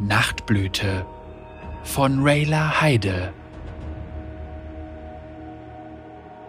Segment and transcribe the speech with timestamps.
[0.00, 1.06] Nachtblüte
[1.84, 3.32] von Rayla Heide.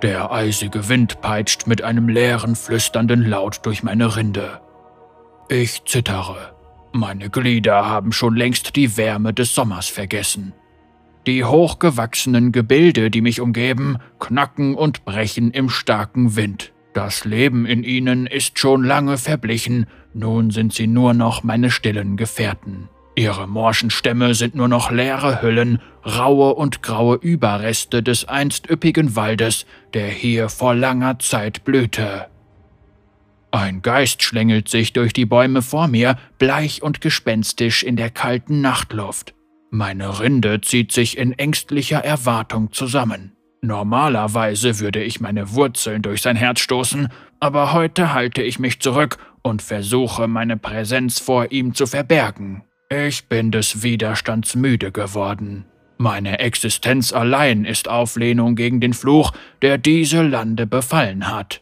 [0.02, 4.62] Der eisige Wind peitscht mit einem leeren, flüsternden Laut durch meine Rinde.
[5.48, 6.56] Ich zittere.
[6.92, 10.54] Meine Glieder haben schon längst die Wärme des Sommers vergessen.
[11.28, 16.74] Die hochgewachsenen Gebilde, die mich umgeben, knacken und brechen im starken Wind.
[16.94, 22.18] Das Leben in ihnen ist schon lange verblichen, nun sind sie nur noch meine stillen
[22.18, 22.90] Gefährten.
[23.16, 29.16] Ihre morschen Stämme sind nur noch leere Hüllen, raue und graue Überreste des einst üppigen
[29.16, 32.28] Waldes, der hier vor langer Zeit blühte.
[33.52, 38.60] Ein Geist schlängelt sich durch die Bäume vor mir, bleich und gespenstisch in der kalten
[38.60, 39.34] Nachtluft.
[39.72, 43.32] Meine Rinde zieht sich in ängstlicher Erwartung zusammen.
[43.62, 47.08] Normalerweise würde ich meine Wurzeln durch sein Herz stoßen,
[47.40, 52.64] aber heute halte ich mich zurück und versuche meine Präsenz vor ihm zu verbergen.
[52.90, 55.66] Ich bin des Widerstands müde geworden.
[55.98, 61.62] Meine Existenz allein ist Auflehnung gegen den Fluch, der diese Lande befallen hat.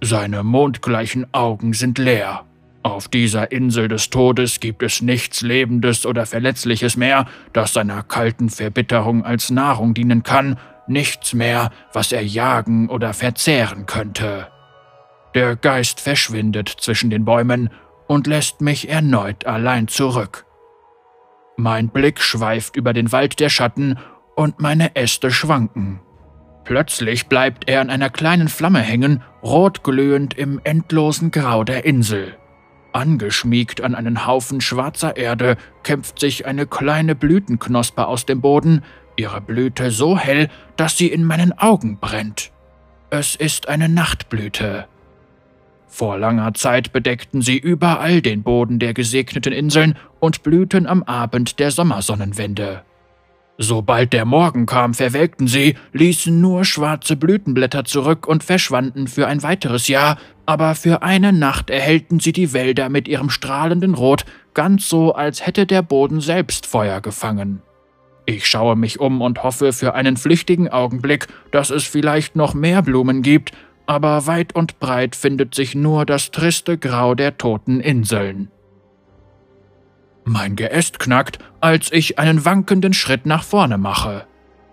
[0.00, 2.44] Seine mondgleichen Augen sind leer,
[2.84, 8.50] auf dieser Insel des Todes gibt es nichts Lebendes oder Verletzliches mehr, das seiner kalten
[8.50, 14.48] Verbitterung als Nahrung dienen kann, nichts mehr, was er jagen oder verzehren könnte.
[15.34, 17.70] Der Geist verschwindet zwischen den Bäumen
[18.06, 20.46] und lässt mich erneut allein zurück.
[21.56, 23.98] Mein Blick schweift über den Wald der Schatten
[24.34, 26.00] und meine Äste schwanken.
[26.64, 32.36] Plötzlich bleibt er an einer kleinen Flamme hängen, rotglühend im endlosen Grau der Insel.
[32.92, 38.82] Angeschmiegt an einen Haufen schwarzer Erde kämpft sich eine kleine Blütenknospe aus dem Boden,
[39.16, 42.52] ihre Blüte so hell, dass sie in meinen Augen brennt.
[43.10, 44.88] Es ist eine Nachtblüte.
[45.94, 51.60] Vor langer Zeit bedeckten sie überall den Boden der gesegneten Inseln und blühten am Abend
[51.60, 52.82] der Sommersonnenwende.
[53.58, 59.44] Sobald der Morgen kam, verwelkten sie, ließen nur schwarze Blütenblätter zurück und verschwanden für ein
[59.44, 64.88] weiteres Jahr, aber für eine Nacht erhellten sie die Wälder mit ihrem strahlenden Rot, ganz
[64.88, 67.62] so, als hätte der Boden selbst Feuer gefangen.
[68.26, 72.82] Ich schaue mich um und hoffe für einen flüchtigen Augenblick, dass es vielleicht noch mehr
[72.82, 73.52] Blumen gibt,
[73.86, 78.50] aber weit und breit findet sich nur das triste Grau der toten Inseln.
[80.24, 84.26] Mein Geäst knackt, als ich einen wankenden Schritt nach vorne mache.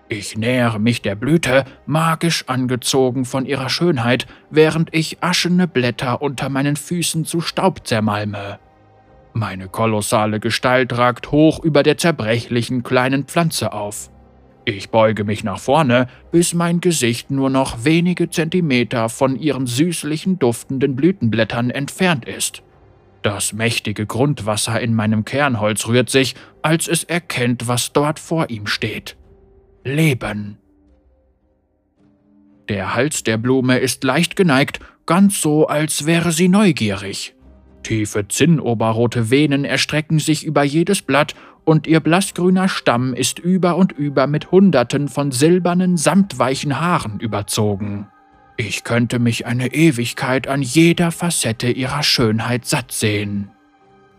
[0.08, 6.50] Ich nähere mich der Blüte, magisch angezogen von ihrer Schönheit, während ich aschene Blätter unter
[6.50, 8.60] meinen Füßen zu Staub zermalme.
[9.34, 14.10] Meine kolossale Gestalt ragt hoch über der zerbrechlichen kleinen Pflanze auf.
[14.66, 20.38] Ich beuge mich nach vorne, bis mein Gesicht nur noch wenige Zentimeter von ihren süßlichen
[20.38, 22.62] duftenden Blütenblättern entfernt ist.
[23.24, 28.68] Das mächtige Grundwasser in meinem Kernholz rührt sich, als es erkennt, was dort vor ihm
[28.68, 29.18] steht.
[29.84, 30.58] Leben.
[32.70, 37.36] Der Hals der Blume ist leicht geneigt, ganz so, als wäre sie neugierig.
[37.84, 41.34] Tiefe zinnoberrote Venen erstrecken sich über jedes Blatt
[41.64, 48.08] und ihr blassgrüner Stamm ist über und über mit Hunderten von silbernen, samtweichen Haaren überzogen.
[48.58, 53.50] Ich könnte mich eine Ewigkeit an jeder Facette ihrer Schönheit satt sehen.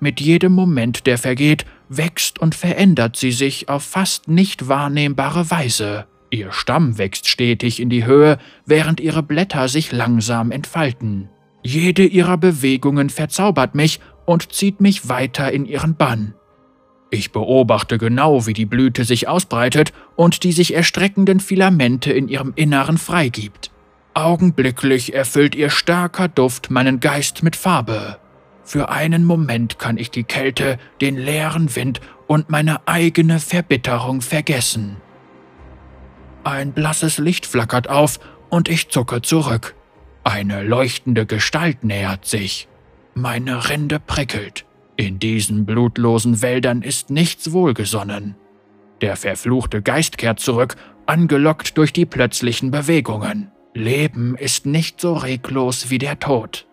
[0.00, 6.06] Mit jedem Moment, der vergeht, wächst und verändert sie sich auf fast nicht wahrnehmbare Weise.
[6.30, 11.28] Ihr Stamm wächst stetig in die Höhe, während ihre Blätter sich langsam entfalten.
[11.62, 16.34] Jede ihrer Bewegungen verzaubert mich und zieht mich weiter in ihren Bann.
[17.14, 22.54] Ich beobachte genau, wie die Blüte sich ausbreitet und die sich erstreckenden Filamente in ihrem
[22.56, 23.70] Inneren freigibt.
[24.14, 28.16] Augenblicklich erfüllt ihr starker Duft meinen Geist mit Farbe.
[28.64, 34.96] Für einen Moment kann ich die Kälte, den leeren Wind und meine eigene Verbitterung vergessen.
[36.44, 39.74] Ein blasses Licht flackert auf und ich zucke zurück.
[40.24, 42.68] Eine leuchtende Gestalt nähert sich.
[43.12, 44.64] Meine Rinde prickelt.
[45.02, 48.36] In diesen blutlosen Wäldern ist nichts wohlgesonnen.
[49.00, 50.76] Der verfluchte Geist kehrt zurück,
[51.06, 53.50] angelockt durch die plötzlichen Bewegungen.
[53.74, 56.68] Leben ist nicht so reglos wie der Tod.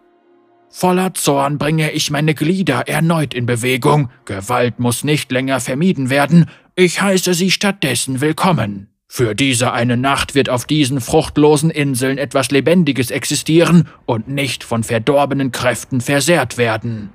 [0.70, 6.46] Voller Zorn bringe ich meine Glieder erneut in Bewegung, Gewalt muss nicht länger vermieden werden,
[6.76, 8.90] ich heiße sie stattdessen willkommen.
[9.08, 14.84] Für diese eine Nacht wird auf diesen fruchtlosen Inseln etwas Lebendiges existieren und nicht von
[14.84, 17.10] verdorbenen Kräften versehrt werden.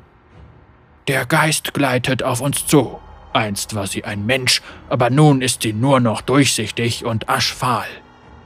[1.07, 2.99] Der Geist gleitet auf uns zu.
[3.35, 7.87] Einst war sie ein Mensch, aber nun ist sie nur noch durchsichtig und aschfahl.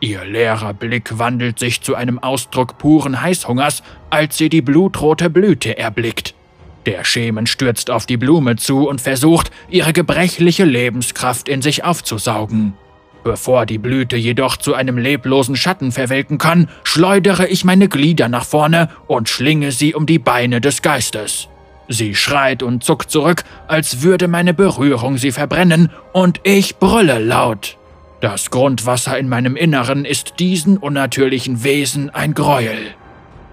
[0.01, 5.79] Ihr leerer Blick wandelt sich zu einem Ausdruck puren Heißhungers, als sie die blutrote Blüte
[5.79, 6.35] erblickt.
[6.87, 12.75] Der Schemen stürzt auf die Blume zu und versucht, ihre gebrechliche Lebenskraft in sich aufzusaugen.
[13.23, 18.45] Bevor die Blüte jedoch zu einem leblosen Schatten verwelken kann, schleudere ich meine Glieder nach
[18.45, 21.49] vorne und schlinge sie um die Beine des Geistes.
[21.89, 27.79] Sie schreit und zuckt zurück, als würde meine Berührung sie verbrennen, und ich brülle laut.
[28.21, 32.95] Das Grundwasser in meinem Inneren ist diesen unnatürlichen Wesen ein Gräuel.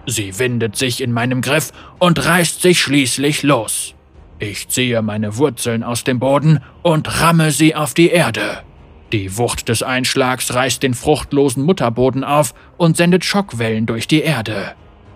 [0.05, 3.93] Sie windet sich in meinem Griff und reißt sich schließlich los.
[4.37, 8.63] Ich ziehe meine Wurzeln aus dem Boden und ramme sie auf die Erde.
[9.11, 14.73] Die Wucht des Einschlags reißt den fruchtlosen Mutterboden auf und sendet Schockwellen durch die Erde.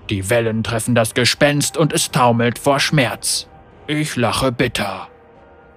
[0.10, 3.48] Die Wellen treffen das Gespenst und es taumelt vor Schmerz.
[3.88, 5.08] Ich lache bitter.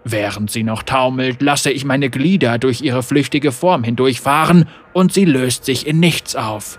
[0.04, 5.24] Während sie noch taumelt, lasse ich meine Glieder durch ihre flüchtige Form hindurchfahren und sie
[5.24, 6.78] löst sich in nichts auf.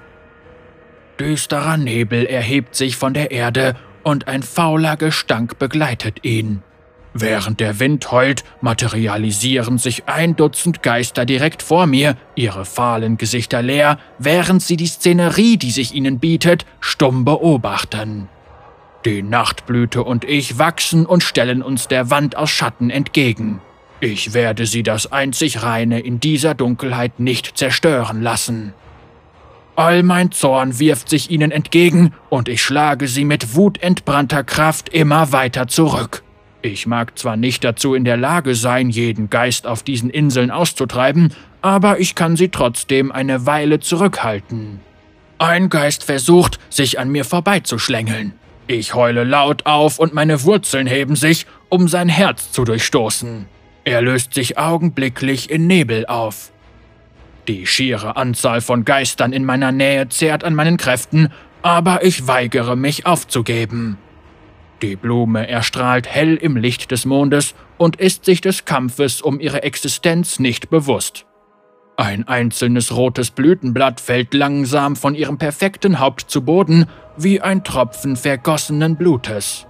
[1.19, 6.63] Düsterer Nebel erhebt sich von der Erde und ein fauler Gestank begleitet ihn.
[7.13, 13.62] Während der Wind heult, materialisieren sich ein Dutzend Geister direkt vor mir, ihre fahlen Gesichter
[13.62, 18.30] leer, während sie die Szenerie, die sich ihnen bietet, stumm beobachten.
[19.06, 23.62] Die Nachtblüte und ich wachsen und stellen uns der Wand aus Schatten entgegen.
[24.00, 28.74] Ich werde sie das einzig Reine in dieser Dunkelheit nicht zerstören lassen.
[29.75, 35.31] All mein Zorn wirft sich ihnen entgegen und ich schlage sie mit wutentbrannter Kraft immer
[35.31, 36.24] weiter zurück.
[36.65, 41.33] Ich mag zwar nicht dazu in der Lage sein, jeden Geist auf diesen Inseln auszutreiben,
[41.62, 44.80] aber ich kann sie trotzdem eine Weile zurückhalten.
[45.39, 48.31] Ein Geist versucht, sich an mir vorbeizuschlängeln.
[48.68, 53.45] Ich heule laut auf und meine Wurzeln heben sich, um sein Herz zu durchstoßen.
[53.83, 56.54] Er löst sich augenblicklich in Nebel auf.
[57.50, 61.27] Die schiere Anzahl von Geistern in meiner Nähe zehrt an meinen Kräften,
[61.62, 63.98] aber ich weigere mich aufzugeben.
[64.81, 69.63] Die Blume erstrahlt hell im Licht des Mondes und ist sich des Kampfes um ihre
[69.63, 71.25] Existenz nicht bewusst.
[71.95, 76.87] Ein einzelnes rotes Blütenblatt fällt langsam von ihrem perfekten Haupt zu Boden
[77.17, 79.67] wie ein Tropfen vergossenen Blutes.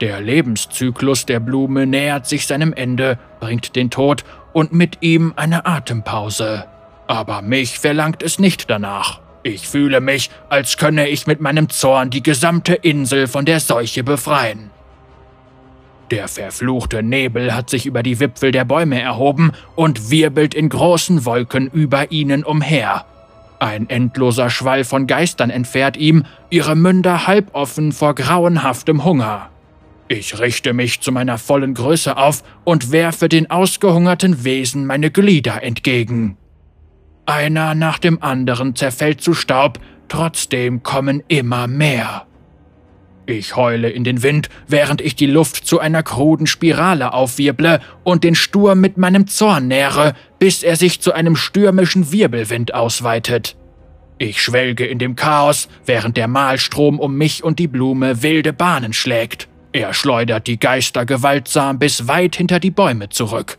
[0.00, 5.66] Der Lebenszyklus der Blume nähert sich seinem Ende, bringt den Tod und mit ihm eine
[5.66, 6.64] Atempause.
[7.06, 9.20] Aber mich verlangt es nicht danach.
[9.42, 14.02] Ich fühle mich, als könne ich mit meinem Zorn die gesamte Insel von der Seuche
[14.02, 14.70] befreien.
[16.10, 21.26] Der verfluchte Nebel hat sich über die Wipfel der Bäume erhoben und wirbelt in großen
[21.26, 23.04] Wolken über ihnen umher.
[23.58, 29.50] Ein endloser Schwall von Geistern entfährt ihm, ihre Münder halboffen vor grauenhaftem Hunger.
[30.06, 35.62] Ich richte mich zu meiner vollen Größe auf und werfe den ausgehungerten Wesen meine Glieder
[35.62, 36.37] entgegen.
[37.28, 39.78] Einer nach dem anderen zerfällt zu Staub,
[40.08, 42.26] trotzdem kommen immer mehr.
[43.26, 48.24] Ich heule in den Wind, während ich die Luft zu einer kruden Spirale aufwirble und
[48.24, 53.58] den Sturm mit meinem Zorn nähre, bis er sich zu einem stürmischen Wirbelwind ausweitet.
[54.16, 58.94] Ich schwelge in dem Chaos, während der Mahlstrom um mich und die Blume wilde Bahnen
[58.94, 59.48] schlägt.
[59.72, 63.58] Er schleudert die Geister gewaltsam bis weit hinter die Bäume zurück.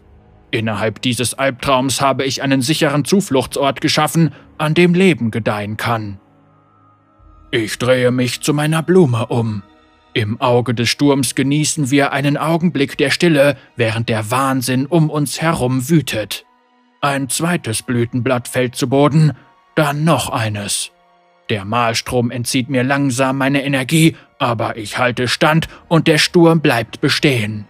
[0.51, 6.19] Innerhalb dieses Albtraums habe ich einen sicheren Zufluchtsort geschaffen, an dem Leben gedeihen kann.
[7.51, 9.63] Ich drehe mich zu meiner Blume um.
[10.13, 15.41] Im Auge des Sturms genießen wir einen Augenblick der Stille, während der Wahnsinn um uns
[15.41, 16.45] herum wütet.
[17.01, 19.33] Ein zweites Blütenblatt fällt zu Boden,
[19.75, 20.91] dann noch eines.
[21.49, 27.01] Der Mahlstrom entzieht mir langsam meine Energie, aber ich halte stand und der Sturm bleibt
[27.01, 27.65] bestehen.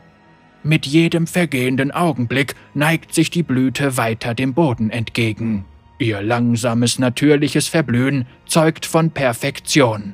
[0.64, 5.66] Mit jedem vergehenden Augenblick neigt sich die Blüte weiter dem Boden entgegen.
[6.00, 10.14] Ihr langsames, natürliches Verblühen zeugt von Perfektion.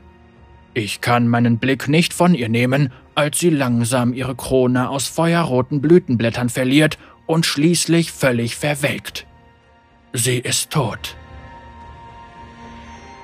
[0.74, 5.82] Ich kann meinen Blick nicht von ihr nehmen, als sie langsam ihre Krone aus feuerroten
[5.82, 9.26] Blütenblättern verliert und schließlich völlig verwelkt.
[10.14, 11.16] Sie ist tot.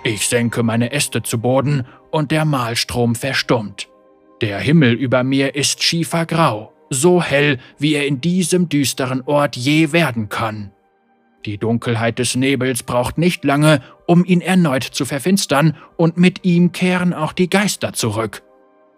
[0.04, 3.90] Ich senke meine Äste zu Boden und der Mahlstrom verstummt.
[4.42, 9.94] Der Himmel über mir ist schiefergrau so hell, wie er in diesem düsteren Ort je
[9.94, 10.72] werden kann.
[11.46, 16.72] Die Dunkelheit des Nebels braucht nicht lange, um ihn erneut zu verfinstern, und mit ihm
[16.72, 18.44] kehren auch die Geister zurück.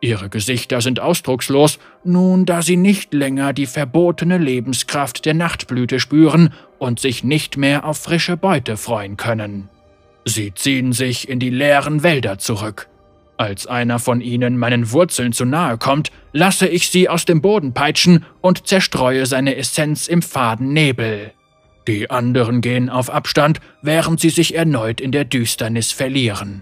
[0.02, 6.54] Ihre Gesichter sind ausdruckslos, nun da sie nicht länger die verbotene Lebenskraft der Nachtblüte spüren
[6.78, 9.70] und sich nicht mehr auf frische Beute freuen können.
[10.26, 12.90] Sie ziehen sich in die leeren Wälder zurück.
[13.38, 17.74] Als einer von ihnen meinen Wurzeln zu nahe kommt, lasse ich sie aus dem Boden
[17.74, 21.32] peitschen und zerstreue seine Essenz im faden Nebel.
[21.88, 26.62] Die anderen gehen auf Abstand, während sie sich erneut in der Düsternis verlieren.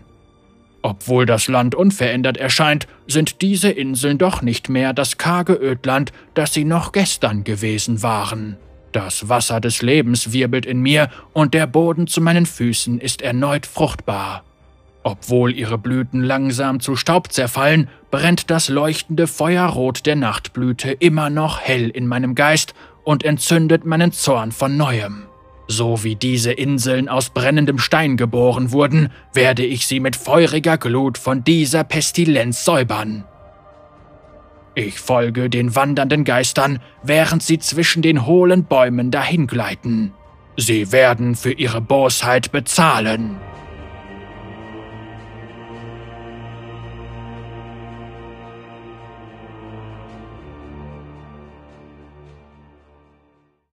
[0.82, 6.54] Obwohl das Land unverändert erscheint, sind diese Inseln doch nicht mehr das karge Ödland, das
[6.54, 8.58] sie noch gestern gewesen waren.
[8.92, 13.68] Das Wasser des Lebens wirbelt in mir und der Boden zu meinen Füßen ist erneut
[13.68, 14.44] fruchtbar.
[15.04, 21.60] Obwohl ihre Blüten langsam zu Staub zerfallen, brennt das leuchtende Feuerrot der Nachtblüte immer noch
[21.60, 25.24] hell in meinem Geist und entzündet meinen Zorn von neuem.
[25.68, 31.18] So wie diese Inseln aus brennendem Stein geboren wurden, werde ich sie mit feuriger Glut
[31.18, 33.24] von dieser Pestilenz säubern.
[34.76, 40.14] Ich folge den wandernden Geistern, während sie zwischen den hohlen Bäumen dahingleiten.
[40.58, 43.38] Sie werden für ihre Bosheit bezahlen.